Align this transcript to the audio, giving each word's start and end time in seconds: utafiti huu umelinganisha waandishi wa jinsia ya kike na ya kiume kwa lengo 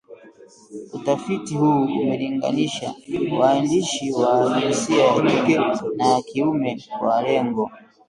utafiti 0.93 1.55
huu 1.55 1.81
umelinganisha 1.83 2.93
waandishi 3.39 4.11
wa 4.11 4.59
jinsia 4.59 5.03
ya 5.05 5.21
kike 5.43 5.57
na 5.95 6.07
ya 6.07 6.21
kiume 6.21 6.79
kwa 6.99 7.21
lengo 7.21 7.71